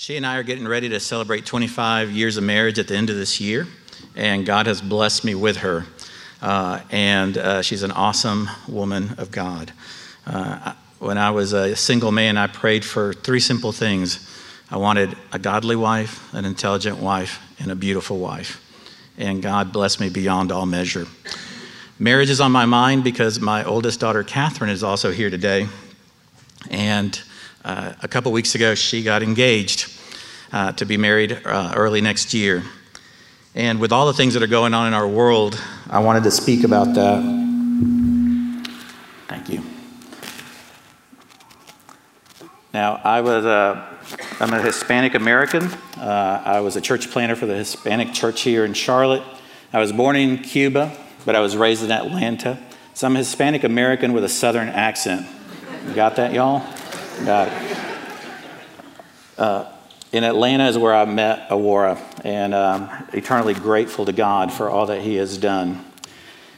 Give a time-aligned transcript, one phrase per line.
[0.00, 3.10] She and I are getting ready to celebrate 25 years of marriage at the end
[3.10, 3.66] of this year,
[4.16, 5.84] and God has blessed me with her.
[6.40, 9.74] Uh, and uh, she's an awesome woman of God.
[10.26, 14.26] Uh, when I was a single man, I prayed for three simple things
[14.70, 18.58] I wanted a godly wife, an intelligent wife, and a beautiful wife.
[19.18, 21.08] And God blessed me beyond all measure.
[21.98, 25.68] Marriage is on my mind because my oldest daughter, Catherine, is also here today.
[26.70, 27.20] And
[27.64, 29.92] uh, a couple weeks ago, she got engaged
[30.52, 32.62] uh, to be married uh, early next year.
[33.54, 36.30] And with all the things that are going on in our world, I wanted to
[36.30, 37.22] speak about that.
[39.28, 39.62] Thank you.
[42.72, 43.98] Now, I was a,
[44.38, 45.64] I'm a Hispanic American.
[45.96, 49.24] Uh, I was a church planter for the Hispanic church here in Charlotte.
[49.72, 50.96] I was born in Cuba,
[51.26, 52.58] but I was raised in Atlanta.
[52.94, 55.26] So I'm a Hispanic American with a Southern accent.
[55.94, 56.64] got that, y'all?
[57.24, 57.78] Got it.
[59.36, 59.70] Uh,
[60.10, 64.86] in Atlanta is where I met Aurora, and um, eternally grateful to God for all
[64.86, 65.84] that He has done.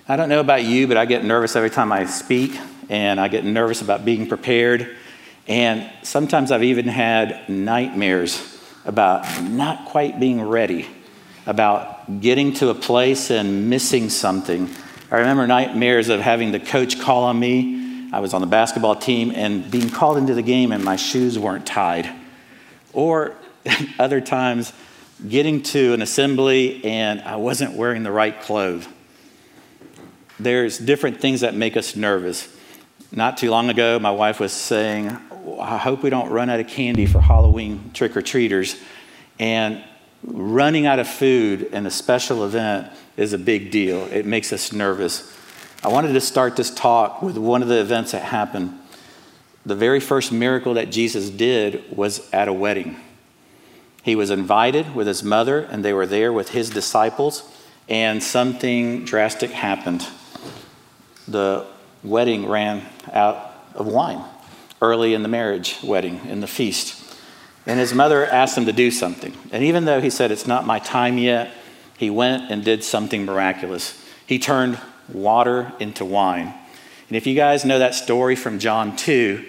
[0.08, 2.56] I don't know about you, but I get nervous every time I speak,
[2.88, 4.96] and I get nervous about being prepared.
[5.48, 10.86] And sometimes I've even had nightmares about not quite being ready,
[11.44, 14.70] about getting to a place and missing something.
[15.10, 17.81] I remember nightmares of having the coach call on me.
[18.12, 21.38] I was on the basketball team and being called into the game and my shoes
[21.38, 22.08] weren't tied.
[22.92, 23.34] Or
[23.98, 24.72] other times,
[25.26, 28.86] getting to an assembly and I wasn't wearing the right clothes.
[30.38, 32.54] There's different things that make us nervous.
[33.12, 35.16] Not too long ago, my wife was saying,
[35.60, 38.76] I hope we don't run out of candy for Halloween trick or treaters.
[39.38, 39.82] And
[40.24, 44.04] running out of food in a special event is a big deal.
[44.06, 45.36] It makes us nervous.
[45.84, 48.78] I wanted to start this talk with one of the events that happened.
[49.66, 52.96] The very first miracle that Jesus did was at a wedding.
[54.04, 57.42] He was invited with his mother, and they were there with his disciples,
[57.88, 60.06] and something drastic happened.
[61.26, 61.66] The
[62.04, 64.24] wedding ran out of wine
[64.80, 67.00] early in the marriage wedding, in the feast.
[67.66, 69.36] And his mother asked him to do something.
[69.50, 71.52] And even though he said, It's not my time yet,
[71.98, 74.00] he went and did something miraculous.
[74.26, 74.80] He turned
[75.14, 76.54] water into wine.
[77.08, 79.44] And if you guys know that story from John 2,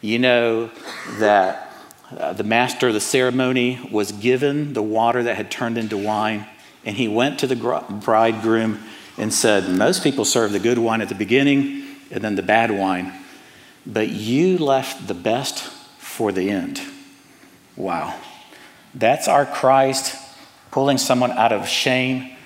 [0.00, 0.70] you know
[1.18, 1.72] that
[2.16, 6.46] uh, the master of the ceremony was given the water that had turned into wine.
[6.84, 7.56] And he went to the
[8.04, 8.80] bridegroom
[9.16, 12.70] and said, Most people serve the good wine at the beginning and then the bad
[12.70, 13.12] wine
[13.88, 15.60] but you left the best
[15.98, 16.80] for the end.
[17.74, 18.14] Wow.
[18.94, 20.14] That's our Christ
[20.70, 22.36] pulling someone out of shame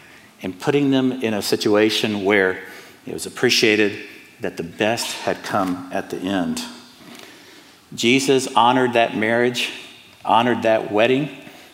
[0.43, 2.63] and putting them in a situation where
[3.07, 3.99] it was appreciated
[4.41, 6.61] that the best had come at the end.
[7.95, 9.71] Jesus honored that marriage,
[10.25, 11.29] honored that wedding,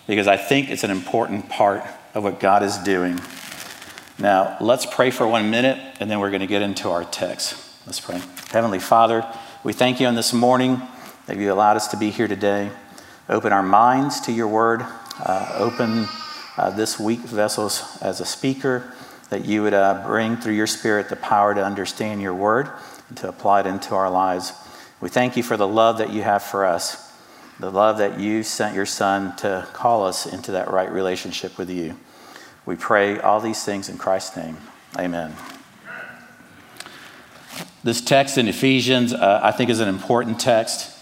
[0.07, 1.83] because I think it's an important part
[2.15, 3.21] of what God is doing.
[4.19, 7.55] Now, let's pray for one minute, and then we're going to get into our text.
[7.87, 8.21] Let's pray.
[8.51, 9.25] Heavenly Father,
[9.63, 10.83] we thank you on this morning
[11.27, 12.71] that you allowed us to be here today.
[13.29, 14.85] Open our minds to your word.
[15.21, 16.07] Uh, open
[16.59, 18.93] uh, this weak vessels as a speaker,
[19.31, 22.69] that you would uh, bring through your spirit the power to understand your word
[23.09, 24.53] and to apply it into our lives.
[25.01, 27.13] We thank you for the love that you have for us,
[27.61, 31.71] the love that you sent your son to call us into that right relationship with
[31.71, 31.97] you.
[32.67, 34.57] We pray all these things in Christ's name.
[34.99, 35.35] Amen.
[37.85, 40.99] This text in Ephesians, uh, I think, is an important text.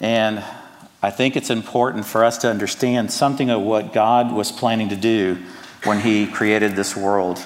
[0.00, 0.42] And
[1.04, 4.96] I think it's important for us to understand something of what God was planning to
[4.96, 5.36] do
[5.84, 7.44] when He created this world.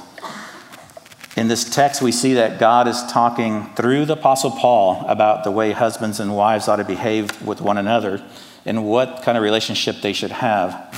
[1.37, 5.51] In this text, we see that God is talking through the Apostle Paul about the
[5.51, 8.23] way husbands and wives ought to behave with one another
[8.65, 10.95] and what kind of relationship they should have.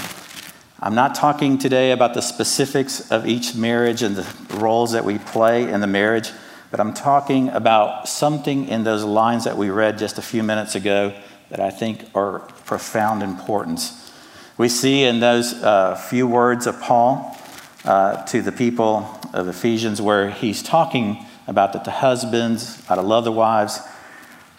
[0.80, 5.16] I'm not talking today about the specifics of each marriage and the roles that we
[5.16, 6.30] play in the marriage.
[6.70, 10.74] But I'm talking about something in those lines that we read just a few minutes
[10.74, 11.14] ago
[11.50, 14.12] that I think are profound importance.
[14.56, 17.36] We see in those uh, few words of Paul
[17.84, 23.02] uh, to the people of Ephesians where he's talking about that the husbands ought to
[23.02, 23.80] love the wives,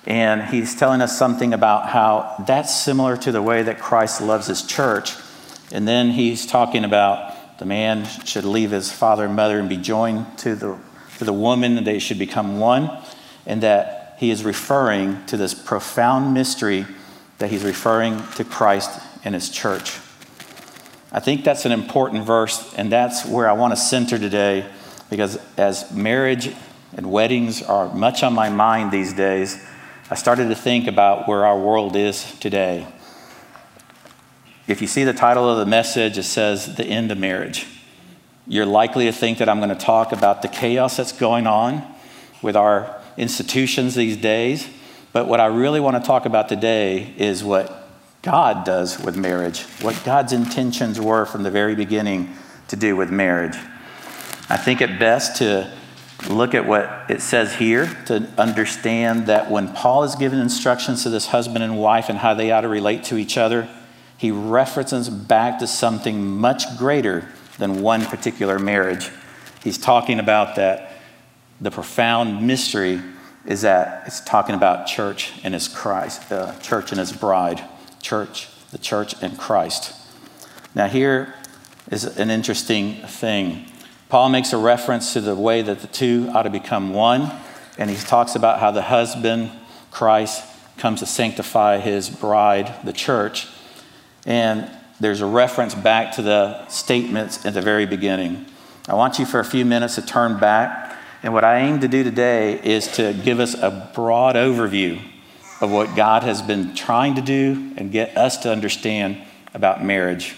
[0.06, 4.48] and he's telling us something about how that's similar to the way that Christ loves
[4.48, 5.16] his church.
[5.72, 9.78] And then he's talking about the man should leave his father and mother and be
[9.78, 10.78] joined to the
[11.20, 12.90] to the woman, and they should become one,
[13.46, 16.86] and that he is referring to this profound mystery
[17.40, 19.98] that he's referring to Christ and his church.
[21.12, 24.70] I think that's an important verse, and that's where I want to center today
[25.10, 26.54] because as marriage
[26.96, 29.60] and weddings are much on my mind these days,
[30.12, 32.86] I started to think about where our world is today.
[34.68, 37.66] if you see the title of the message, it says The End of Marriage.
[38.46, 41.84] You're likely to think that I'm going to talk about the chaos that's going on
[42.44, 44.68] with our institutions these days.
[45.14, 47.90] But what I really want to talk about today is what
[48.22, 52.36] God does with marriage, what God's intentions were from the very beginning
[52.70, 53.58] to do with marriage.
[54.50, 55.72] I think it best to
[56.30, 61.10] look at what it says here to understand that when Paul is giving instructions to
[61.10, 63.68] this husband and wife and how they ought to relate to each other,
[64.18, 67.28] he references back to something much greater
[67.58, 69.10] than one particular marriage.
[69.64, 70.91] He's talking about that
[71.62, 73.00] the profound mystery
[73.46, 77.64] is that it's talking about church and his Christ, uh, church and his bride,
[78.02, 79.94] church, the church and Christ.
[80.74, 81.34] Now, here
[81.92, 83.66] is an interesting thing.
[84.10, 87.32] Paul makes a reference to the way that the two ought to become one,
[87.78, 89.52] and he talks about how the husband,
[89.92, 90.44] Christ,
[90.78, 93.48] comes to sanctify his bride, the church.
[94.26, 94.70] And
[95.00, 98.46] there's a reference back to the statements at the very beginning.
[98.88, 100.91] I want you for a few minutes to turn back.
[101.24, 105.00] And what I aim to do today is to give us a broad overview
[105.60, 109.22] of what God has been trying to do and get us to understand
[109.54, 110.36] about marriage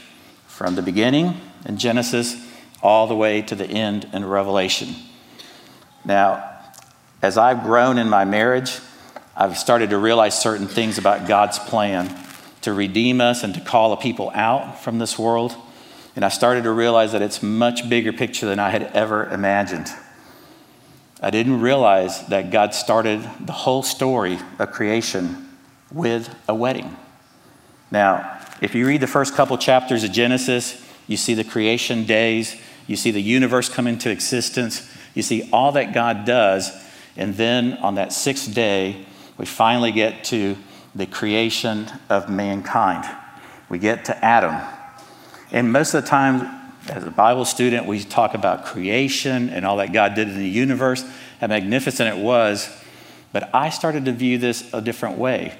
[0.47, 2.35] from the beginning in Genesis
[2.81, 4.93] all the way to the end in Revelation.
[6.03, 6.49] Now,
[7.21, 8.77] as I've grown in my marriage,
[9.37, 12.13] I've started to realize certain things about God's plan
[12.61, 15.55] to redeem us and to call a people out from this world.
[16.17, 19.87] And I started to realize that it's much bigger picture than I had ever imagined.
[21.23, 25.49] I didn't realize that God started the whole story of creation
[25.89, 26.97] with a wedding.
[27.91, 32.61] Now, if you read the first couple chapters of Genesis, you see the creation days,
[32.87, 36.71] you see the universe come into existence, you see all that God does,
[37.15, 39.05] and then on that sixth day,
[39.37, 40.57] we finally get to
[40.93, 43.05] the creation of mankind.
[43.69, 44.61] We get to Adam.
[45.53, 49.77] And most of the time, as a Bible student, we talk about creation and all
[49.77, 51.05] that God did in the universe,
[51.39, 52.69] how magnificent it was.
[53.31, 55.57] But I started to view this a different way.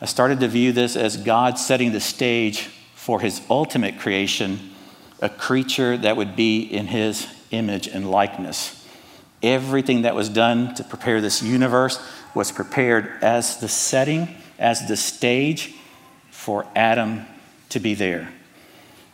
[0.00, 4.70] I started to view this as God setting the stage for his ultimate creation,
[5.20, 8.86] a creature that would be in his image and likeness.
[9.42, 11.98] Everything that was done to prepare this universe
[12.34, 14.28] was prepared as the setting
[14.58, 15.74] as the stage
[16.30, 17.24] for Adam
[17.70, 18.32] to be there.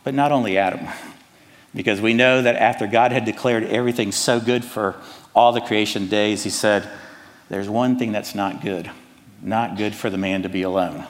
[0.03, 0.87] But not only Adam,
[1.75, 4.95] because we know that after God had declared everything so good for
[5.35, 6.87] all the creation days, he said,
[7.49, 8.91] There's one thing that's not good,
[9.41, 11.05] not good for the man to be alone.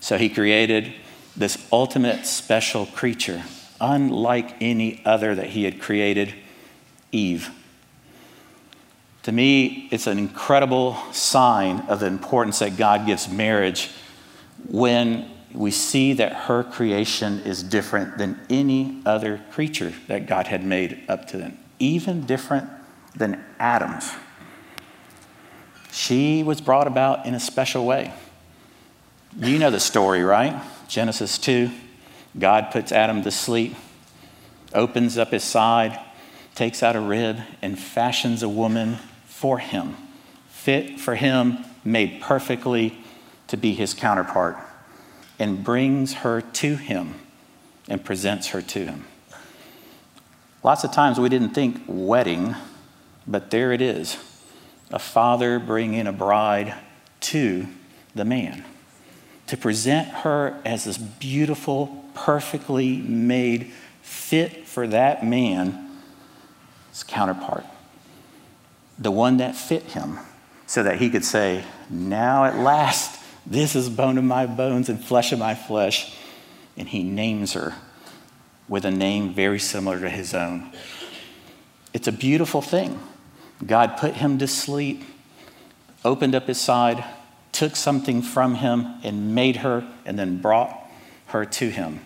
[0.00, 0.94] So he created
[1.36, 3.42] this ultimate special creature,
[3.80, 6.34] unlike any other that he had created,
[7.10, 7.50] Eve.
[9.24, 13.90] To me, it's an incredible sign of the importance that God gives marriage
[14.68, 20.64] when we see that her creation is different than any other creature that God had
[20.64, 22.70] made up to then, even different
[23.14, 24.10] than Adam's.
[25.90, 28.12] She was brought about in a special way.
[29.36, 30.62] You know the story, right?
[30.88, 31.70] Genesis 2.
[32.38, 33.74] God puts Adam to sleep,
[34.74, 35.98] opens up his side,
[36.54, 39.96] takes out a rib, and fashions a woman for him,
[40.48, 42.96] fit for him, made perfectly
[43.48, 44.56] to be his counterpart,
[45.42, 47.14] and brings her to him
[47.88, 49.04] and presents her to him.
[50.62, 52.54] Lots of times we didn't think wedding,
[53.26, 54.16] but there it is
[54.90, 56.74] a father bringing a bride
[57.20, 57.66] to
[58.14, 58.64] the man
[59.48, 65.74] to present her as this beautiful, perfectly made, fit for that man's
[67.08, 67.64] counterpart
[68.98, 70.18] the one that fit him,
[70.66, 75.02] so that he could say, Now at last, this is bone of my bones and
[75.02, 76.16] flesh of my flesh.
[76.76, 77.74] And he names her
[78.68, 80.72] with a name very similar to his own.
[81.92, 82.98] It's a beautiful thing.
[83.64, 85.04] God put him to sleep,
[86.04, 87.04] opened up his side,
[87.52, 90.74] took something from him, and made her, and then brought
[91.26, 92.00] her to him,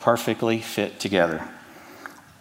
[0.00, 1.48] perfectly fit together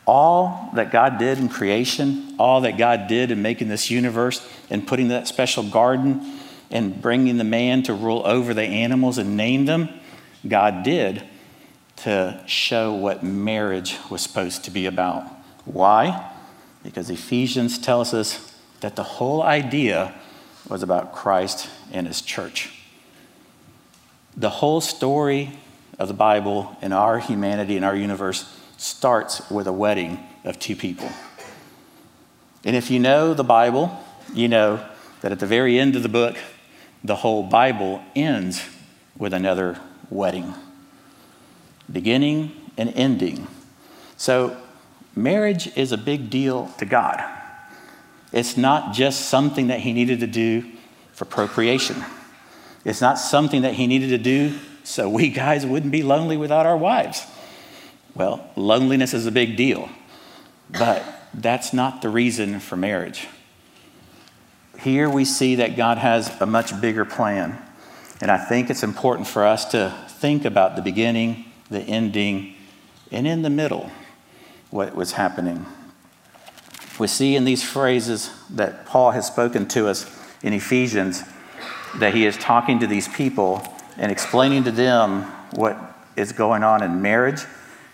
[0.08, 4.88] all that God did in creation, all that God did in making this universe and
[4.88, 6.35] putting that special garden
[6.72, 9.90] and bringing the man to rule over the animals and name them,
[10.48, 11.24] God did
[11.98, 15.24] to show what marriage was supposed to be about.
[15.66, 16.32] Why?
[16.84, 20.14] Because Ephesians tells us that the whole idea
[20.68, 22.72] was about Christ and his church.
[24.36, 25.58] The whole story
[25.98, 30.76] of the Bible and our humanity and our universe starts with a wedding of two
[30.76, 31.10] people.
[32.66, 33.98] And if you know the Bible,
[34.34, 34.86] you know
[35.22, 36.36] that at the very end of the book,
[37.06, 38.64] the whole Bible ends
[39.18, 40.54] with another wedding.
[41.92, 43.48] beginning and ending.
[44.18, 44.58] So,
[45.16, 47.24] marriage is a big deal to God.
[48.34, 50.66] It's not just something that He needed to do
[51.14, 52.04] for procreation,
[52.84, 56.66] it's not something that He needed to do so we guys wouldn't be lonely without
[56.66, 57.24] our wives.
[58.16, 59.90] Well, loneliness is a big deal,
[60.72, 63.28] but that's not the reason for marriage.
[64.80, 67.62] Here we see that God has a much bigger plan.
[68.22, 72.56] And I think it's important for us to think about the beginning, the ending,
[73.12, 73.92] and in the middle,
[74.70, 75.66] what was happening.
[76.98, 80.10] We see in these phrases that Paul has spoken to us
[80.42, 81.24] in Ephesians
[81.96, 83.62] that he is talking to these people
[83.98, 85.78] and explaining to them what
[86.16, 87.42] is going on in marriage.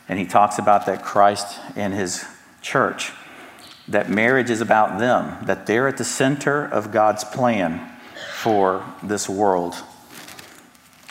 [0.07, 2.25] And he talks about that Christ and his
[2.61, 3.11] church,
[3.91, 7.89] that marriage is about them, that they're at the center of God's plan
[8.35, 9.75] for this world.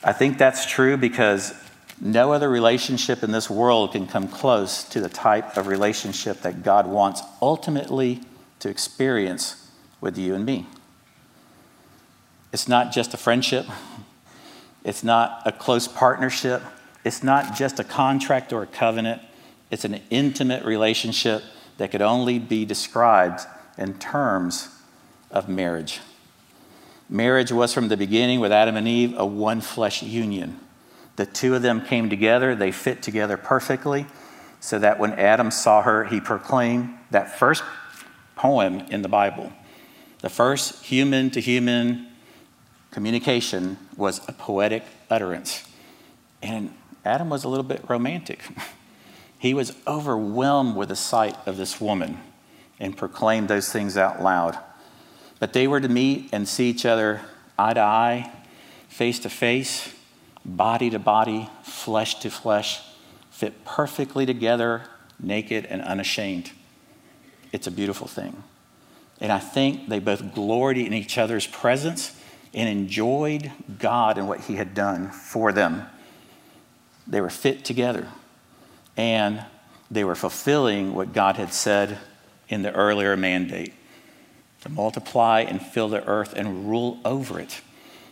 [0.02, 1.52] I think that's true because
[2.00, 6.62] no other relationship in this world can come close to the type of relationship that
[6.62, 8.22] God wants ultimately
[8.60, 9.70] to experience
[10.00, 10.66] with you and me.
[12.52, 13.66] It's not just a friendship,
[14.82, 16.62] it's not a close partnership,
[17.04, 19.20] it's not just a contract or a covenant,
[19.70, 21.42] it's an intimate relationship
[21.80, 23.40] that could only be described
[23.78, 24.68] in terms
[25.30, 26.00] of marriage.
[27.08, 30.60] Marriage was from the beginning with Adam and Eve a one flesh union.
[31.16, 34.04] The two of them came together, they fit together perfectly,
[34.60, 37.62] so that when Adam saw her, he proclaimed that first
[38.36, 39.50] poem in the Bible.
[40.18, 42.08] The first human to human
[42.90, 45.66] communication was a poetic utterance.
[46.42, 46.74] And
[47.06, 48.42] Adam was a little bit romantic.
[49.40, 52.20] he was overwhelmed with the sight of this woman
[52.78, 54.58] and proclaimed those things out loud.
[55.38, 57.22] But they were to meet and see each other
[57.58, 58.32] eye to eye,
[58.88, 59.94] face to face,
[60.44, 62.82] body to body, flesh to flesh,
[63.30, 64.82] fit perfectly together,
[65.18, 66.50] naked and unashamed.
[67.50, 68.42] It's a beautiful thing.
[69.22, 72.14] And I think they both gloried in each other's presence
[72.52, 75.86] and enjoyed God and what He had done for them.
[77.06, 78.06] They were fit together
[79.00, 79.42] and
[79.90, 81.96] they were fulfilling what God had said
[82.50, 83.72] in the earlier mandate
[84.60, 87.62] to multiply and fill the earth and rule over it,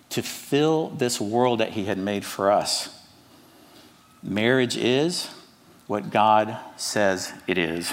[0.09, 2.89] to fill this world that He had made for us.
[4.23, 5.29] Marriage is
[5.89, 7.93] what God says it is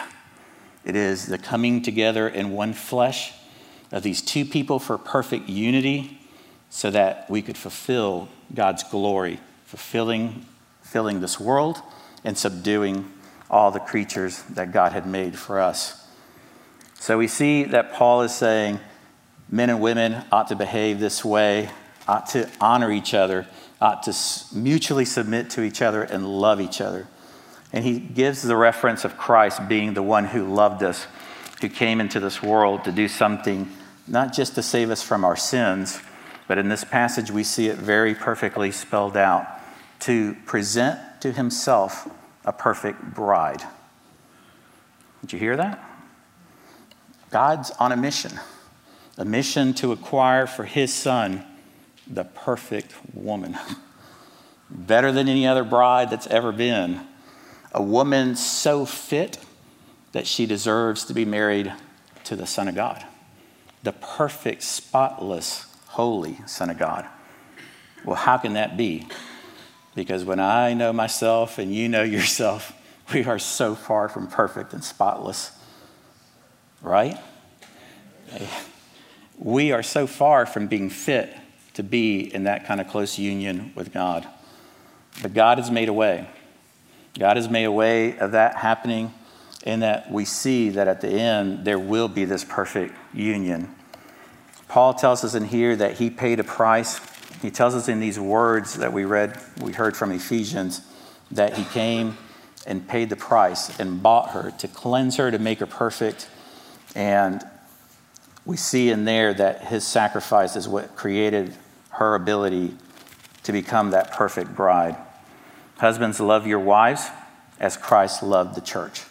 [0.86, 3.34] it is the coming together in one flesh
[3.92, 6.18] of these two people for perfect unity
[6.70, 10.46] so that we could fulfill God's glory, fulfilling
[10.82, 11.82] filling this world
[12.26, 13.12] and subduing
[13.50, 16.08] all the creatures that God had made for us.
[16.96, 18.80] So we see that Paul is saying
[19.50, 21.70] men and women ought to behave this way,
[22.08, 23.46] ought to honor each other,
[23.80, 24.14] ought to
[24.54, 27.08] mutually submit to each other and love each other.
[27.72, 31.06] And he gives the reference of Christ being the one who loved us,
[31.62, 33.70] who came into this world to do something
[34.08, 36.00] not just to save us from our sins,
[36.48, 39.48] but in this passage we see it very perfectly spelled out
[40.00, 42.08] to present to himself
[42.46, 43.64] a perfect bride.
[45.22, 45.84] Did you hear that?
[47.32, 48.40] God's on a mission,
[49.18, 51.44] a mission to acquire for his son
[52.06, 53.58] the perfect woman.
[54.70, 57.02] Better than any other bride that's ever been.
[57.72, 59.40] A woman so fit
[60.12, 61.74] that she deserves to be married
[62.26, 63.04] to the Son of God.
[63.82, 67.08] The perfect, spotless, holy Son of God.
[68.06, 69.08] Well, how can that be?
[69.96, 72.74] Because when I know myself and you know yourself,
[73.14, 75.52] we are so far from perfect and spotless
[76.86, 77.18] right?
[79.38, 81.36] We are so far from being fit
[81.74, 84.26] to be in that kind of close union with God.
[85.22, 86.30] But God has made a way.
[87.18, 89.14] God has made a way of that happening,
[89.64, 93.74] and that we see that at the end there will be this perfect union.
[94.68, 97.00] Paul tells us in here that he paid a price.
[97.42, 100.82] He tells us in these words that we read, we heard from Ephesians,
[101.32, 102.18] that he came
[102.66, 106.28] and paid the price and bought her to cleanse her, to make her perfect,
[106.96, 107.44] and
[108.46, 111.54] we see in there that his sacrifice is what created
[111.90, 112.76] her ability
[113.44, 114.96] to become that perfect bride.
[115.78, 117.08] Husbands, love your wives
[117.60, 119.04] as Christ loved the church.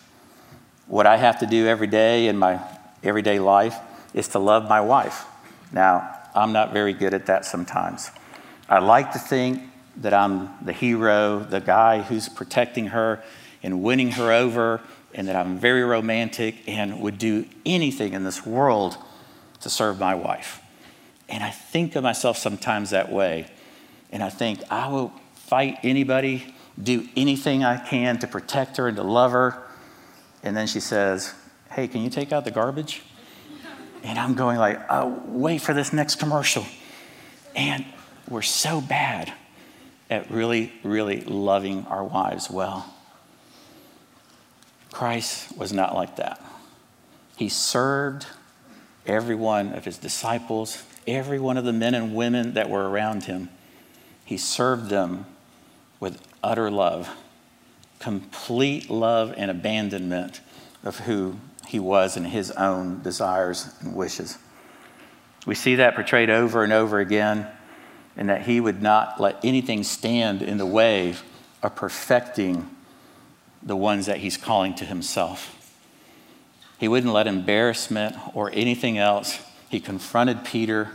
[0.86, 2.60] What I have to do every day in my
[3.02, 3.76] everyday life
[4.12, 5.24] is to love my wife.
[5.72, 8.10] Now, I'm not very good at that sometimes.
[8.68, 9.62] I like to think
[9.98, 13.22] that I'm the hero, the guy who's protecting her
[13.62, 14.80] and winning her over
[15.14, 18.96] and that I'm very romantic and would do anything in this world
[19.60, 20.60] to serve my wife.
[21.28, 23.46] And I think of myself sometimes that way.
[24.10, 28.96] And I think I will fight anybody do anything I can to protect her and
[28.96, 29.62] to love her.
[30.42, 31.32] And then she says,
[31.70, 33.02] Hey, can you take out the garbage?
[34.04, 36.66] And I'm going like, oh, wait for this next commercial.
[37.56, 37.84] And
[38.28, 39.32] we're so bad
[40.10, 42.94] at really, really loving our wives well.
[44.92, 46.40] Christ was not like that.
[47.36, 48.26] He served
[49.06, 53.24] every one of his disciples, every one of the men and women that were around
[53.24, 53.48] him.
[54.24, 55.24] He served them
[55.98, 57.08] with utter love,
[57.98, 60.40] complete love and abandonment
[60.84, 64.38] of who he was in his own desires and wishes.
[65.46, 67.46] We see that portrayed over and over again,
[68.16, 71.14] and that he would not let anything stand in the way
[71.62, 72.70] of perfecting
[73.62, 75.60] the ones that he's calling to himself.
[76.78, 79.38] He wouldn't let embarrassment or anything else.
[79.68, 80.90] He confronted Peter,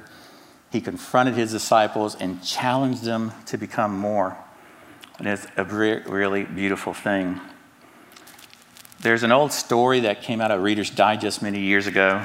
[0.71, 4.37] he confronted his disciples, and challenged them to become more.
[5.17, 7.41] And it's a really beautiful thing.
[9.01, 12.21] There's an old story that came out of Reader's Digest many years ago.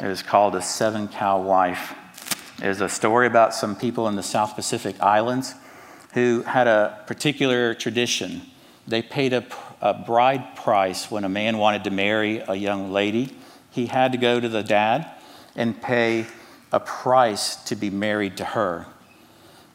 [0.00, 1.94] It was called A Seven Cow Wife.
[2.62, 5.54] It was a story about some people in the South Pacific Islands
[6.14, 8.40] who had a particular tradition.
[8.88, 9.44] They paid a,
[9.82, 13.36] a bride price when a man wanted to marry a young lady.
[13.70, 15.06] He had to go to the dad
[15.54, 16.24] and pay
[16.72, 18.86] a price to be married to her.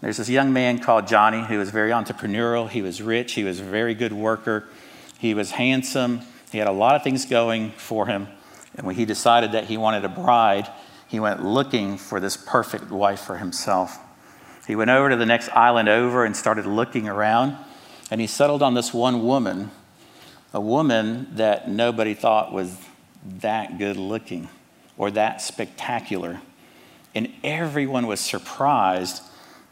[0.01, 2.67] There's this young man called Johnny who was very entrepreneurial.
[2.67, 3.34] He was rich.
[3.34, 4.67] He was a very good worker.
[5.17, 6.22] He was handsome.
[6.51, 8.27] He had a lot of things going for him.
[8.75, 10.69] And when he decided that he wanted a bride,
[11.07, 13.98] he went looking for this perfect wife for himself.
[14.67, 17.55] He went over to the next island over and started looking around.
[18.12, 19.72] And he settled on this one woman,
[20.53, 22.77] a woman that nobody thought was
[23.39, 24.50] that good looking
[24.98, 26.41] or that spectacular.
[27.13, 29.24] And everyone was surprised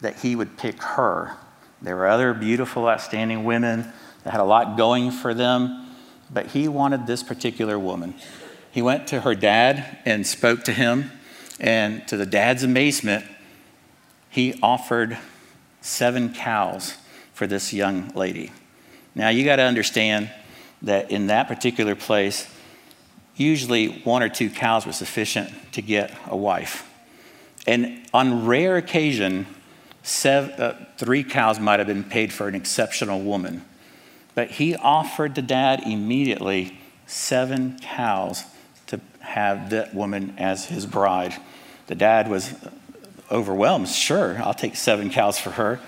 [0.01, 1.35] that he would pick her.
[1.81, 3.91] There were other beautiful, outstanding women
[4.23, 5.95] that had a lot going for them,
[6.31, 8.15] but he wanted this particular woman.
[8.71, 11.11] He went to her dad and spoke to him,
[11.59, 13.25] and to the dad's amazement,
[14.29, 15.17] he offered
[15.81, 16.95] seven cows
[17.33, 18.51] for this young lady.
[19.15, 20.31] Now, you got to understand
[20.81, 22.47] that in that particular place,
[23.35, 26.89] usually one or two cows were sufficient to get a wife.
[27.67, 29.45] And on rare occasion,
[30.01, 33.63] seven, uh, three cows might have been paid for an exceptional woman.
[34.35, 38.43] But he offered the dad immediately seven cows
[38.87, 41.33] to have that woman as his bride.
[41.87, 42.53] The dad was
[43.31, 43.87] overwhelmed.
[43.89, 45.79] Sure, I'll take seven cows for her.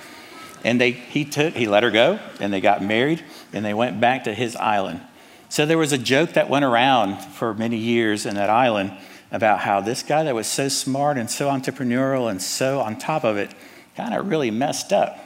[0.64, 4.00] And they, he took, he let her go, and they got married, and they went
[4.00, 5.02] back to his island.
[5.50, 8.94] So there was a joke that went around for many years in that island
[9.32, 13.24] about how this guy that was so smart and so entrepreneurial and so on top
[13.24, 13.52] of it
[13.96, 15.18] kind of really messed up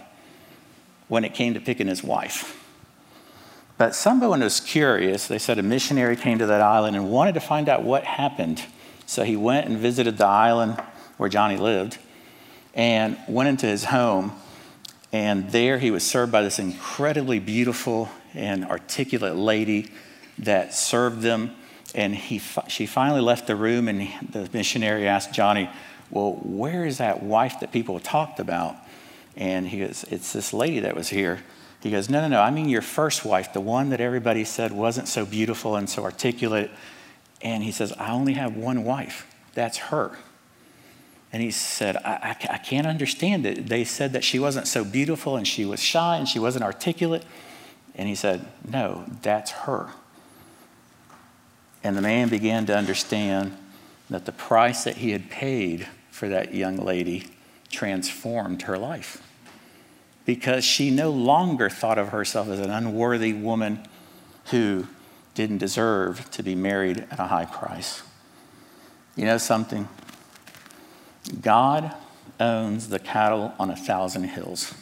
[1.07, 2.58] when it came to picking his wife.
[3.79, 5.27] But someone was curious.
[5.27, 8.61] They said a missionary came to that island and wanted to find out what happened.
[9.05, 10.77] So he went and visited the island
[11.15, 11.97] where Johnny lived
[12.73, 14.33] and went into his home.
[15.13, 19.89] And there he was served by this incredibly beautiful and articulate lady
[20.39, 21.55] that served them.
[21.95, 25.69] And he, she finally left the room, and the missionary asked Johnny,
[26.11, 28.75] Well, where is that wife that people talked about?
[29.37, 31.39] And he goes, It's this lady that was here.
[31.81, 32.41] He goes, No, no, no.
[32.41, 36.03] I mean your first wife, the one that everybody said wasn't so beautiful and so
[36.03, 36.71] articulate.
[37.41, 39.25] And he says, I only have one wife.
[39.53, 40.17] That's her.
[41.31, 43.67] And he said, I, I, I can't understand it.
[43.67, 47.23] They said that she wasn't so beautiful and she was shy and she wasn't articulate.
[47.95, 49.89] And he said, No, that's her.
[51.83, 53.55] And the man began to understand
[54.09, 57.27] that the price that he had paid for that young lady
[57.69, 59.23] transformed her life
[60.29, 63.83] because she no longer thought of herself as an unworthy woman
[64.51, 64.85] who
[65.33, 68.03] didn't deserve to be married at a high price.
[69.15, 69.89] You know something?
[71.41, 71.95] God
[72.39, 74.75] owns the cattle on a thousand hills,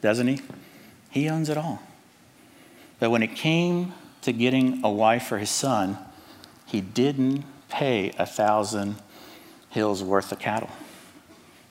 [0.00, 0.40] doesn't he?
[1.10, 1.82] He owns it all.
[3.00, 5.98] But when it came to getting a wife for his son,
[6.66, 9.02] he didn't pay a thousand
[9.70, 10.70] hills worth of cattle.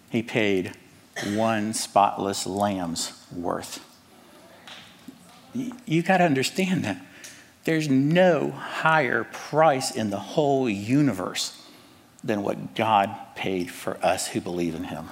[0.10, 0.76] He paid
[1.36, 3.84] one spotless lamb's worth.
[5.86, 7.06] You got to understand that.
[7.64, 11.66] There's no higher price in the whole universe
[12.24, 15.10] than what God paid for us who believe in Him.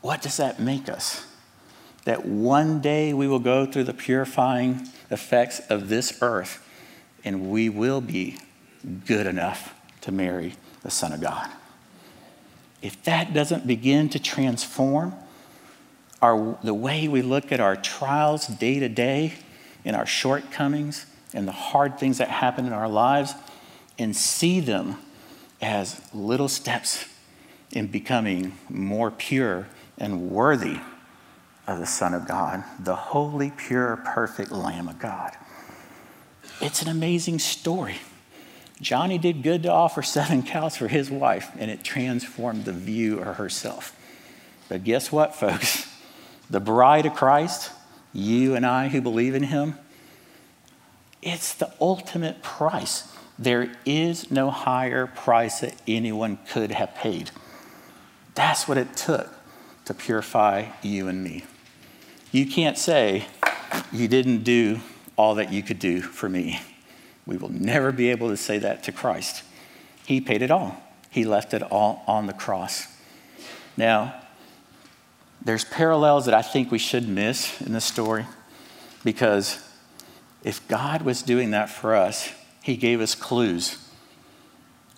[0.00, 1.26] What does that make us?
[2.04, 6.68] That one day we will go through the purifying effects of this earth
[7.24, 8.38] and we will be
[9.06, 11.48] good enough to marry the Son of God
[12.82, 15.14] if that doesn't begin to transform
[16.20, 19.34] our, the way we look at our trials day to day
[19.84, 23.34] and our shortcomings and the hard things that happen in our lives
[23.98, 24.96] and see them
[25.60, 27.06] as little steps
[27.70, 29.68] in becoming more pure
[29.98, 30.78] and worthy
[31.66, 35.32] of the Son of God, the holy, pure, perfect Lamb of God.
[36.60, 37.96] It's an amazing story.
[38.82, 43.20] Johnny did good to offer seven cows for his wife, and it transformed the view
[43.20, 43.96] of herself.
[44.68, 45.88] But guess what, folks?
[46.50, 47.70] The bride of Christ,
[48.12, 49.78] you and I who believe in him,
[51.22, 53.10] it's the ultimate price.
[53.38, 57.30] There is no higher price that anyone could have paid.
[58.34, 59.32] That's what it took
[59.84, 61.44] to purify you and me.
[62.32, 63.26] You can't say,
[63.92, 64.80] You didn't do
[65.16, 66.60] all that you could do for me.
[67.26, 69.42] We will never be able to say that to Christ.
[70.06, 72.86] He paid it all, He left it all on the cross.
[73.76, 74.14] Now,
[75.44, 78.26] there's parallels that I think we should miss in this story
[79.02, 79.58] because
[80.44, 82.32] if God was doing that for us,
[82.62, 83.78] He gave us clues.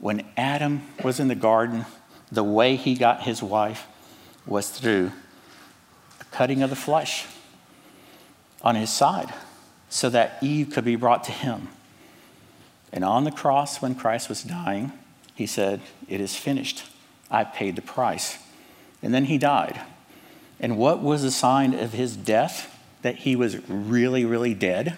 [0.00, 1.86] When Adam was in the garden,
[2.30, 3.86] the way he got his wife
[4.46, 5.12] was through
[6.20, 7.26] a cutting of the flesh
[8.62, 9.32] on his side
[9.88, 11.68] so that Eve could be brought to him.
[12.94, 14.92] And on the cross, when Christ was dying,
[15.34, 16.84] he said, It is finished.
[17.28, 18.38] I paid the price.
[19.02, 19.80] And then he died.
[20.60, 22.70] And what was the sign of his death?
[23.02, 24.96] That he was really, really dead?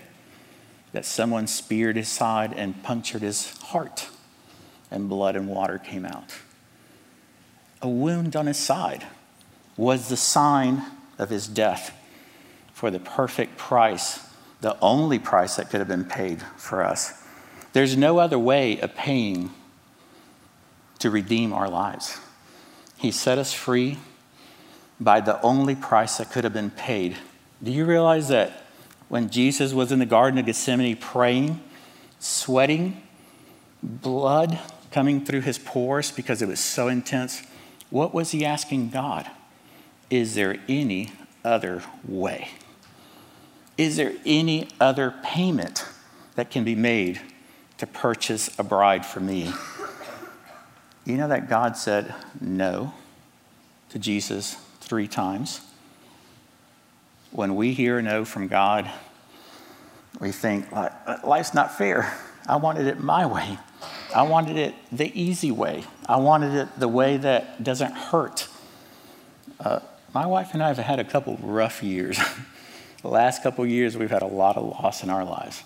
[0.93, 4.09] That someone speared his side and punctured his heart,
[4.91, 6.35] and blood and water came out.
[7.81, 9.07] A wound on his side
[9.79, 10.83] was the sign
[11.19, 11.97] of his death
[12.75, 14.21] for the perfect price,
[14.61, 17.23] the only price that could have been paid for us.
[17.77, 19.51] There's no other way of paying
[20.99, 22.19] to redeem our lives.
[22.97, 23.99] He set us free
[24.99, 27.19] by the only price that could have been paid.
[27.63, 28.65] Do you realize that
[29.11, 31.61] when Jesus was in the Garden of Gethsemane praying,
[32.19, 33.03] sweating,
[33.83, 34.59] blood
[34.91, 37.43] coming through his pores because it was so intense,
[37.91, 39.31] what was he asking God?
[40.09, 41.13] Is there any
[41.45, 42.53] other way?
[43.77, 45.85] Is there any other payment
[46.37, 47.21] that can be made
[47.79, 49.53] to purchase a bride for me?
[51.05, 52.93] You know that God said no
[53.91, 55.61] to Jesus three times.
[57.31, 58.91] When we hear no from God,
[60.21, 62.13] we think, life's not fair.
[62.49, 63.59] I wanted it my way.
[64.15, 65.85] I wanted it the easy way.
[66.07, 68.49] I wanted it the way that doesn't hurt.
[69.61, 69.81] Uh,
[70.15, 72.19] my wife and I have had a couple rough years.
[73.03, 75.63] the last couple years, we've had a lot of loss in our lives.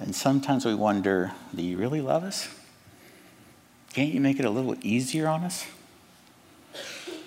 [0.00, 2.48] And sometimes we wonder do you really love us?
[3.92, 5.66] Can't you make it a little easier on us?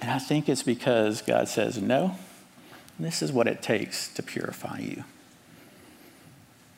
[0.01, 2.15] And I think it's because God says, no,
[2.99, 5.04] this is what it takes to purify you.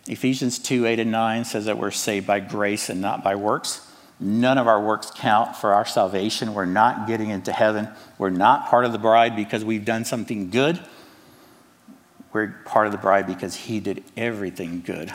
[0.07, 3.85] Ephesians 2 8 and 9 says that we're saved by grace and not by works.
[4.19, 6.53] None of our works count for our salvation.
[6.53, 7.89] We're not getting into heaven.
[8.17, 10.79] We're not part of the bride because we've done something good.
[12.33, 15.13] We're part of the bride because he did everything good.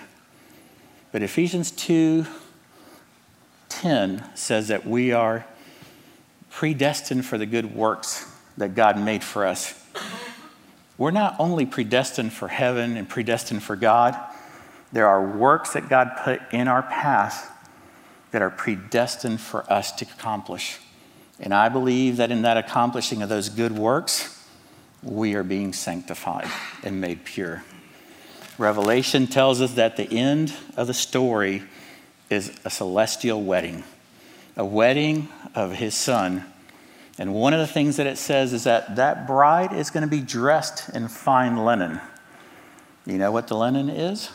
[1.12, 2.26] But Ephesians 2
[3.68, 5.46] 10 says that we are
[6.50, 9.74] predestined for the good works that God made for us.
[10.98, 14.16] We're not only predestined for heaven and predestined for God,
[14.92, 17.50] there are works that God put in our path
[18.30, 20.78] that are predestined for us to accomplish.
[21.40, 24.46] And I believe that in that accomplishing of those good works,
[25.02, 26.48] we are being sanctified
[26.84, 27.64] and made pure.
[28.62, 31.64] Revelation tells us that the end of the story
[32.30, 33.82] is a celestial wedding,
[34.56, 36.44] a wedding of his son.
[37.18, 40.08] And one of the things that it says is that that bride is going to
[40.08, 42.00] be dressed in fine linen.
[43.04, 44.30] You know what the linen is?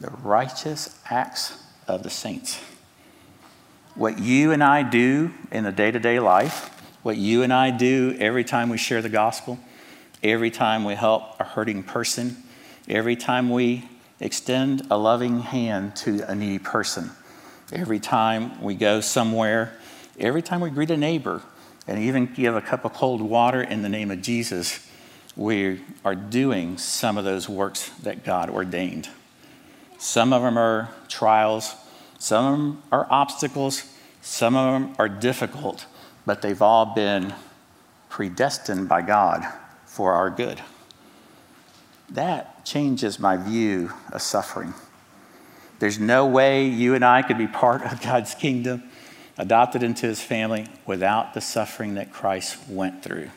[0.00, 2.60] The righteous acts of the saints.
[3.94, 6.70] What you and I do in the day to day life,
[7.04, 9.60] what you and I do every time we share the gospel,
[10.24, 12.42] every time we help a hurting person,
[12.88, 13.88] every time we
[14.20, 17.10] extend a loving hand to a needy person,
[17.72, 19.72] every time we go somewhere,
[20.18, 21.42] every time we greet a neighbor,
[21.86, 24.86] and even give a cup of cold water in the name of Jesus,
[25.36, 29.08] we are doing some of those works that God ordained.
[29.98, 31.74] Some of them are trials,
[32.18, 33.84] some of them are obstacles,
[34.20, 35.86] some of them are difficult,
[36.26, 37.34] but they've all been
[38.08, 39.46] predestined by God
[39.86, 40.60] for our good.
[42.10, 44.74] That changes my view of suffering.
[45.78, 48.82] There's no way you and I could be part of God's kingdom,
[49.36, 53.30] adopted into his family, without the suffering that Christ went through.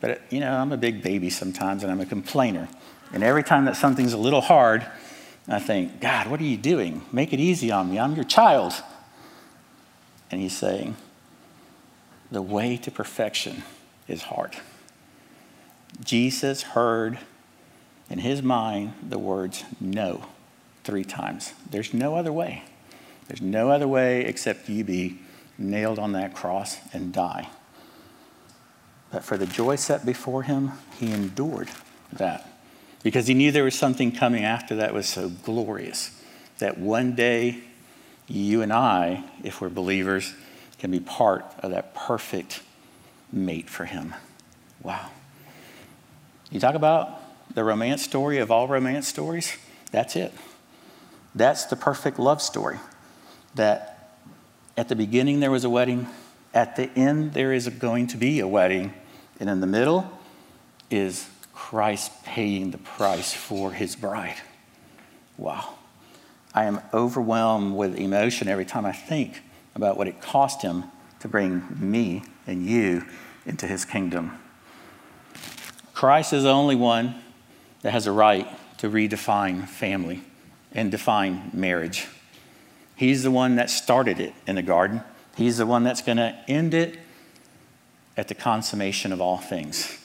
[0.00, 2.68] But, you know, I'm a big baby sometimes and I'm a complainer.
[3.12, 4.86] And every time that something's a little hard,
[5.48, 7.02] I think, God, what are you doing?
[7.12, 7.98] Make it easy on me.
[7.98, 8.72] I'm your child.
[10.30, 10.96] And he's saying,
[12.30, 13.62] the way to perfection
[14.08, 14.56] is hard.
[16.02, 17.18] Jesus heard
[18.12, 20.26] in his mind the words no
[20.84, 21.54] three times.
[21.70, 22.62] There's no other way.
[23.26, 25.18] There's no other way except you be
[25.56, 27.48] nailed on that cross and die.
[29.10, 31.68] But for the joy set before him, he endured
[32.12, 32.48] that
[33.02, 36.22] because he knew there was something coming after that was so glorious
[36.58, 37.60] that one day
[38.28, 40.34] you and I, if we're believers,
[40.78, 42.62] can be part of that perfect
[43.32, 44.14] mate for him.
[44.82, 45.08] Wow.
[46.50, 47.21] You talk about
[47.54, 49.56] the romance story of all romance stories?
[49.90, 50.32] That's it.
[51.34, 52.78] That's the perfect love story.
[53.54, 54.18] That
[54.76, 56.06] at the beginning there was a wedding,
[56.54, 58.94] at the end there is going to be a wedding,
[59.40, 60.10] and in the middle
[60.90, 64.36] is Christ paying the price for his bride.
[65.36, 65.74] Wow.
[66.54, 69.42] I am overwhelmed with emotion every time I think
[69.74, 70.84] about what it cost him
[71.20, 73.04] to bring me and you
[73.46, 74.38] into his kingdom.
[75.94, 77.14] Christ is the only one
[77.82, 80.22] that has a right to redefine family
[80.72, 82.08] and define marriage.
[82.96, 85.02] He's the one that started it in the garden.
[85.36, 86.98] He's the one that's going to end it
[88.16, 89.98] at the consummation of all things.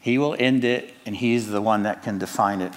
[0.00, 2.74] He will end it, and He's the one that can define it.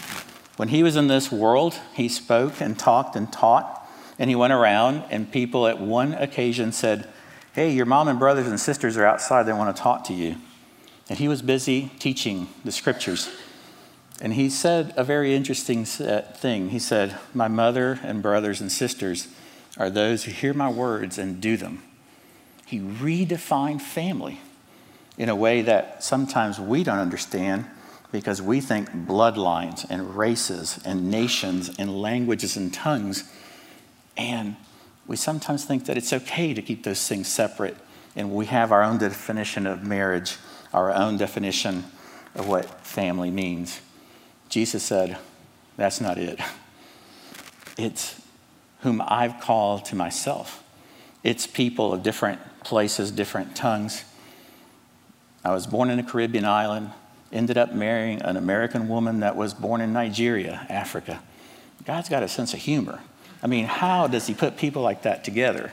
[0.55, 3.85] When He was in this world, He spoke and talked and taught,
[4.17, 7.07] and He went around, and people at one occasion said,
[7.53, 10.37] Hey, your mom and brothers and sisters are outside, they want to talk to you.
[11.09, 13.29] And He was busy teaching the scriptures.
[14.21, 16.69] And He said a very interesting uh, thing.
[16.69, 19.27] He said, My mother and brothers and sisters
[19.77, 21.83] are those who hear my words and do them.
[22.65, 24.39] He redefined family
[25.17, 27.65] in a way that sometimes we don't understand
[28.11, 33.23] because we think bloodlines and races and nations and languages and tongues.
[34.15, 34.55] And
[35.07, 37.77] we sometimes think that it's okay to keep those things separate.
[38.15, 40.37] And we have our own definition of marriage,
[40.77, 41.83] our own definition
[42.35, 43.81] of what family means.
[44.47, 45.17] Jesus said,
[45.75, 46.39] That's not it.
[47.77, 48.21] It's
[48.81, 50.63] whom I've called to myself.
[51.23, 54.03] It's people of different places, different tongues.
[55.43, 56.91] I was born in a Caribbean island,
[57.31, 61.21] ended up marrying an American woman that was born in Nigeria, Africa.
[61.85, 62.99] God's got a sense of humor.
[63.41, 65.71] I mean, how does He put people like that together?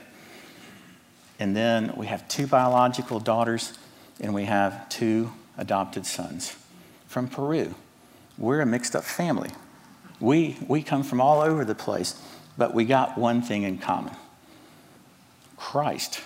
[1.39, 3.79] And then we have two biological daughters,
[4.21, 6.57] and we have two adopted sons
[7.07, 7.75] from Peru.
[8.39, 9.51] We're a mixed up family.
[10.21, 12.21] We, we come from all over the place,
[12.57, 14.15] but we got one thing in common
[15.57, 16.21] Christ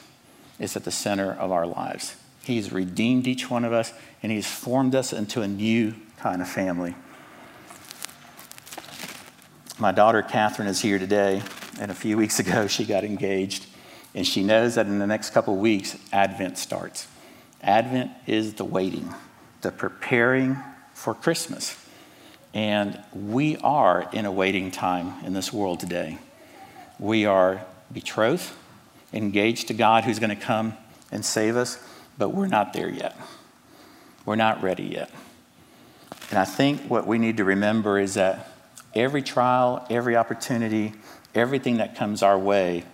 [0.59, 2.17] is at the center of our lives.
[2.43, 6.49] He's redeemed each one of us, and He's formed us into a new kind of
[6.49, 6.95] family.
[9.79, 11.43] My daughter Catherine is here today,
[11.79, 13.67] and a few weeks ago she got engaged,
[14.15, 17.07] and she knows that in the next couple weeks, Advent starts.
[17.63, 19.15] Advent is the waiting,
[19.63, 20.57] the preparing
[20.95, 21.77] for Christmas.
[22.55, 26.19] And we are in a waiting time in this world today.
[26.99, 28.51] We are betrothed
[29.13, 30.77] engaged to God who's going to come
[31.11, 31.79] and save us,
[32.17, 33.19] but we're not there yet.
[34.25, 35.11] We're not ready yet.
[36.31, 38.53] And I think what we need to remember is that
[38.95, 40.93] every trial, every opportunity,
[41.35, 42.85] everything that comes our way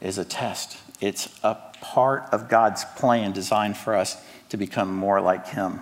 [0.00, 0.78] is a test.
[1.00, 5.80] It's a part of God's plan designed for us to become more like Him.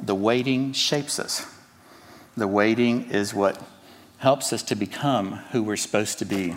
[0.00, 1.46] The waiting shapes us.
[2.36, 3.62] The waiting is what
[4.18, 6.56] helps us to become who we're supposed to be.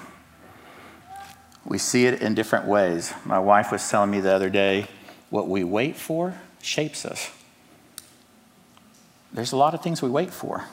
[1.66, 3.14] We see it in different ways.
[3.26, 4.88] My wife was telling me the other day
[5.30, 7.32] what we wait for shapes us.
[9.32, 10.66] There's a lot of things we wait for,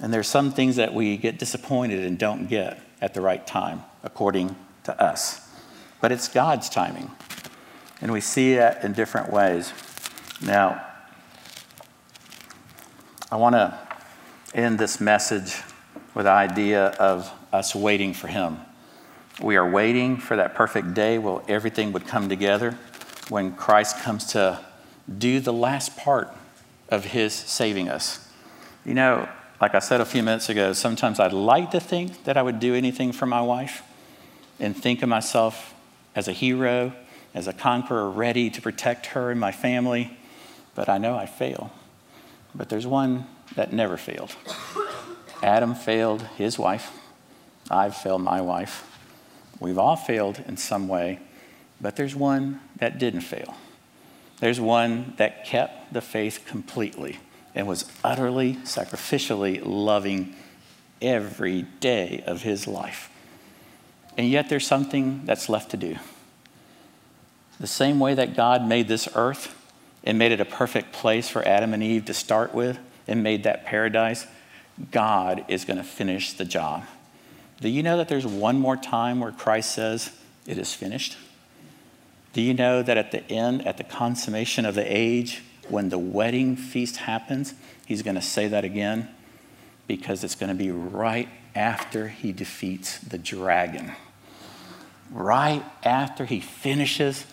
[0.00, 3.82] and there's some things that we get disappointed and don't get at the right time,
[4.02, 5.45] according to us.
[6.00, 7.10] But it's God's timing,
[8.00, 9.72] and we see it in different ways.
[10.42, 10.84] Now,
[13.30, 13.78] I want to
[14.54, 15.62] end this message
[16.14, 18.58] with the idea of us waiting for Him.
[19.40, 22.78] We are waiting for that perfect day where everything would come together
[23.28, 24.60] when Christ comes to
[25.18, 26.34] do the last part
[26.88, 28.28] of his saving us.
[28.84, 29.28] You know,
[29.60, 32.60] like I said a few minutes ago, sometimes I'd like to think that I would
[32.60, 33.82] do anything for my wife
[34.60, 35.74] and think of myself
[36.16, 36.92] as a hero,
[37.34, 40.16] as a conqueror, ready to protect her and my family,
[40.74, 41.70] but I know I fail.
[42.54, 44.34] But there's one that never failed.
[45.42, 46.90] Adam failed his wife.
[47.70, 48.90] I've failed my wife.
[49.60, 51.20] We've all failed in some way,
[51.80, 53.54] but there's one that didn't fail.
[54.40, 57.18] There's one that kept the faith completely
[57.54, 60.34] and was utterly sacrificially loving
[61.00, 63.10] every day of his life.
[64.16, 65.96] And yet there's something that's left to do.
[67.60, 69.54] The same way that God made this earth
[70.04, 73.44] and made it a perfect place for Adam and Eve to start with and made
[73.44, 74.26] that paradise,
[74.90, 76.84] God is going to finish the job.
[77.60, 80.10] Do you know that there's one more time where Christ says,
[80.46, 81.16] It is finished?
[82.34, 85.98] Do you know that at the end, at the consummation of the age, when the
[85.98, 87.54] wedding feast happens,
[87.86, 89.08] he's going to say that again?
[89.86, 93.92] Because it's going to be right after he defeats the dragon.
[95.10, 97.26] Right after he finishes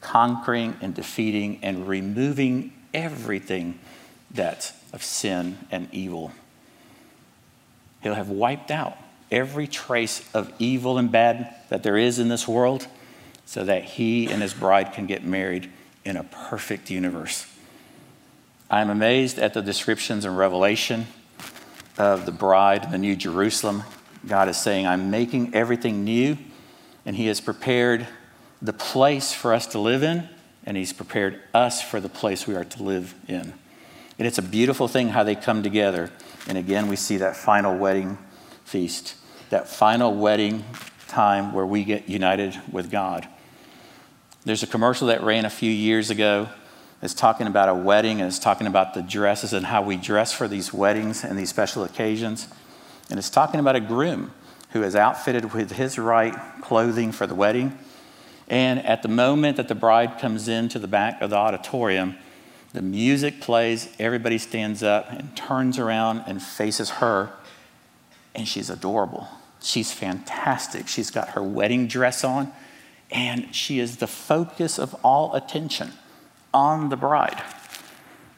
[0.00, 3.78] conquering and defeating and removing everything
[4.30, 6.32] that's of sin and evil.
[8.02, 8.96] He'll have wiped out
[9.30, 12.86] every trace of evil and bad that there is in this world
[13.46, 15.70] so that he and his bride can get married
[16.04, 17.46] in a perfect universe.
[18.70, 21.06] I'm amazed at the descriptions in Revelation
[21.98, 23.82] of the bride, the new Jerusalem.
[24.26, 26.36] God is saying, I'm making everything new,
[27.06, 28.06] and he has prepared
[28.64, 30.28] the place for us to live in,
[30.64, 33.52] and He's prepared us for the place we are to live in.
[34.18, 36.10] And it's a beautiful thing how they come together.
[36.48, 38.16] And again, we see that final wedding
[38.64, 39.16] feast,
[39.50, 40.64] that final wedding
[41.08, 43.28] time where we get united with God.
[44.44, 46.48] There's a commercial that ran a few years ago.
[47.02, 50.32] It's talking about a wedding and it's talking about the dresses and how we dress
[50.32, 52.48] for these weddings and these special occasions.
[53.10, 54.32] And it's talking about a groom
[54.74, 57.78] who is outfitted with his right clothing for the wedding
[58.48, 62.16] and at the moment that the bride comes into the back of the auditorium,
[62.72, 67.30] the music plays, everybody stands up and turns around and faces her,
[68.34, 69.28] and she's adorable.
[69.62, 70.88] She's fantastic.
[70.88, 72.52] She's got her wedding dress on,
[73.10, 75.92] and she is the focus of all attention
[76.52, 77.42] on the bride.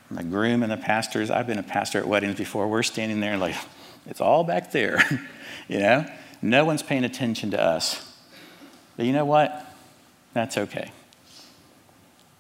[0.09, 3.19] And the groom and the pastors, I've been a pastor at weddings before, we're standing
[3.21, 3.57] there like,
[4.07, 5.03] it's all back there,
[5.69, 6.07] you know?
[6.43, 8.13] No one's paying attention to us.
[8.97, 9.67] But you know what?
[10.33, 10.93] That's okay.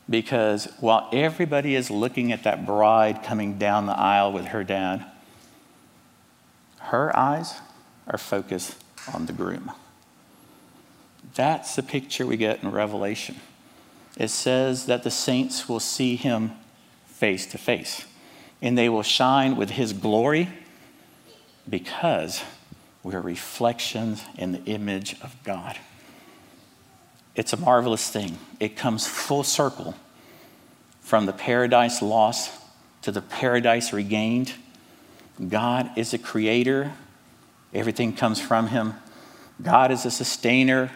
[0.08, 5.04] Because while everybody is looking at that bride coming down the aisle with her dad,
[6.78, 7.54] her eyes
[8.06, 8.76] are focused
[9.12, 9.72] on the groom.
[11.34, 13.36] That's the picture we get in Revelation.
[14.16, 16.52] It says that the saints will see him
[17.06, 18.06] face to face,
[18.62, 20.48] and they will shine with his glory
[21.68, 22.42] because
[23.06, 25.78] we're reflections in the image of God.
[27.36, 28.36] It's a marvelous thing.
[28.58, 29.94] It comes full circle
[31.02, 32.50] from the paradise lost
[33.02, 34.54] to the paradise regained.
[35.48, 36.94] God is a creator,
[37.72, 38.94] everything comes from him.
[39.62, 40.90] God is a sustainer,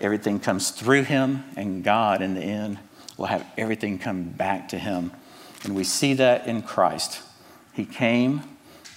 [0.00, 1.42] everything comes through him.
[1.56, 2.78] And God, in the end,
[3.16, 5.10] will have everything come back to him.
[5.64, 7.20] And we see that in Christ.
[7.72, 8.42] He came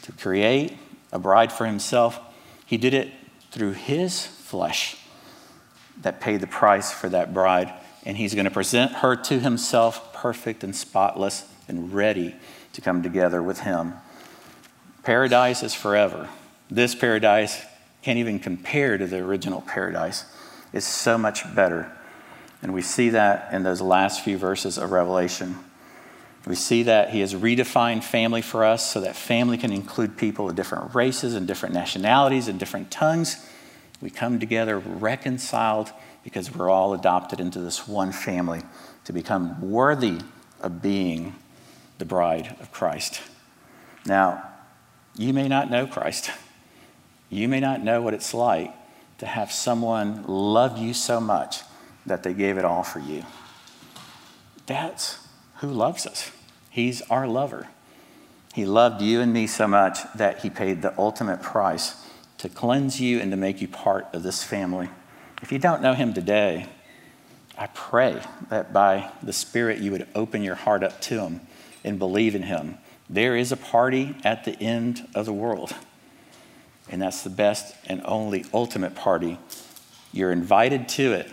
[0.03, 0.77] to create
[1.12, 2.19] a bride for himself,
[2.65, 3.12] he did it
[3.51, 4.97] through his flesh
[6.01, 7.73] that paid the price for that bride.
[8.06, 12.36] And he's going to present her to himself perfect and spotless and ready
[12.73, 13.93] to come together with him.
[15.04, 16.30] Paradise is forever.
[16.69, 17.63] This paradise
[18.01, 20.25] can't even compare to the original paradise.
[20.73, 21.91] It's so much better.
[22.62, 25.56] And we see that in those last few verses of Revelation.
[26.45, 30.49] We see that he has redefined family for us so that family can include people
[30.49, 33.43] of different races and different nationalities and different tongues
[34.01, 35.91] we come together reconciled
[36.23, 38.62] because we're all adopted into this one family
[39.05, 40.19] to become worthy
[40.62, 41.36] of being
[41.97, 43.21] the bride of Christ.
[44.05, 44.43] Now,
[45.15, 46.29] you may not know Christ.
[47.29, 48.73] You may not know what it's like
[49.17, 51.62] to have someone love you so much
[52.05, 53.23] that they gave it all for you.
[54.67, 55.24] That's
[55.58, 56.32] who loves us.
[56.70, 57.68] He's our lover.
[58.54, 62.06] He loved you and me so much that he paid the ultimate price
[62.38, 64.89] to cleanse you and to make you part of this family.
[65.41, 66.68] If you don't know him today,
[67.58, 71.41] I pray that by the Spirit you would open your heart up to him
[71.84, 72.78] and believe in him.
[73.10, 75.74] There is a party at the end of the world,
[76.89, 79.38] and that's the best and only ultimate party.
[80.12, 81.32] You're invited to it.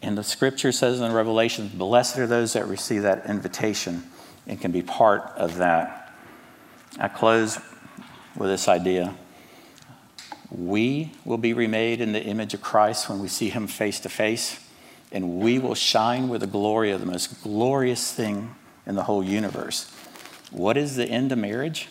[0.00, 4.04] And the scripture says in Revelation, blessed are those that receive that invitation
[4.46, 6.14] and can be part of that.
[6.98, 7.58] I close
[8.36, 9.14] with this idea.
[10.50, 14.08] We will be remade in the image of Christ when we see him face to
[14.08, 14.64] face,
[15.12, 18.54] and we will shine with the glory of the most glorious thing
[18.86, 19.92] in the whole universe.
[20.50, 21.88] What is the end of marriage?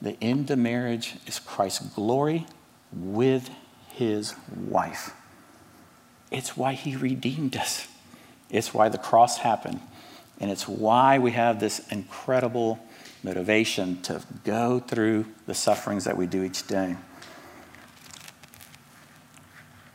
[0.00, 2.46] The end of marriage is Christ's glory
[2.92, 3.50] with
[3.88, 5.12] his wife.
[6.30, 7.88] It's why he redeemed us.
[8.50, 9.80] It's why the cross happened.
[10.40, 12.78] And it's why we have this incredible
[13.22, 16.96] motivation to go through the sufferings that we do each day.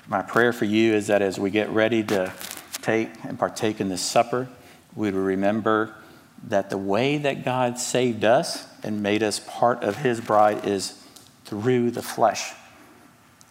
[0.07, 2.31] My prayer for you is that as we get ready to
[2.81, 4.47] take and partake in this supper,
[4.95, 5.95] we would remember
[6.47, 11.03] that the way that God saved us and made us part of his bride is
[11.45, 12.53] through the flesh.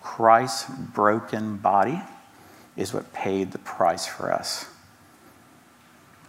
[0.01, 2.01] Christ's broken body
[2.77, 4.67] is what paid the price for us.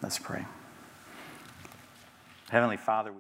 [0.02, 0.46] Let's pray.
[2.50, 3.14] Heavenly Father, we